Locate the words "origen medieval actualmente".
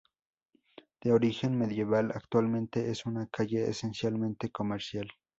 1.13-2.89